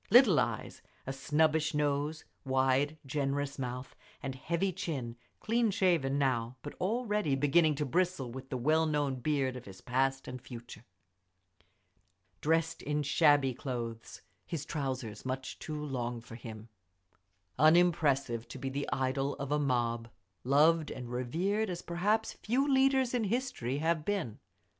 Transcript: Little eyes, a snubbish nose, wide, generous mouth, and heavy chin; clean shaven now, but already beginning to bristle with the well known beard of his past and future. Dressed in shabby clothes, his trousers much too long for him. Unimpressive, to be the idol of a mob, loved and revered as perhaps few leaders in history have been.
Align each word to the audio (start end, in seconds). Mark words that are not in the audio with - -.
Little 0.09 0.39
eyes, 0.39 0.81
a 1.05 1.13
snubbish 1.13 1.75
nose, 1.75 2.25
wide, 2.43 2.97
generous 3.05 3.59
mouth, 3.59 3.95
and 4.23 4.33
heavy 4.33 4.73
chin; 4.73 5.15
clean 5.39 5.69
shaven 5.69 6.17
now, 6.17 6.55
but 6.63 6.73
already 6.81 7.35
beginning 7.35 7.75
to 7.75 7.85
bristle 7.85 8.31
with 8.31 8.49
the 8.49 8.57
well 8.57 8.87
known 8.87 9.17
beard 9.17 9.55
of 9.55 9.65
his 9.65 9.79
past 9.79 10.27
and 10.27 10.41
future. 10.41 10.85
Dressed 12.41 12.81
in 12.81 13.03
shabby 13.03 13.53
clothes, 13.53 14.23
his 14.43 14.65
trousers 14.65 15.23
much 15.23 15.59
too 15.59 15.85
long 15.85 16.19
for 16.19 16.33
him. 16.33 16.69
Unimpressive, 17.59 18.47
to 18.47 18.57
be 18.57 18.69
the 18.69 18.89
idol 18.91 19.35
of 19.35 19.51
a 19.51 19.59
mob, 19.59 20.09
loved 20.43 20.89
and 20.89 21.11
revered 21.11 21.69
as 21.69 21.83
perhaps 21.83 22.33
few 22.33 22.67
leaders 22.67 23.13
in 23.13 23.25
history 23.25 23.77
have 23.77 24.03
been. 24.03 24.39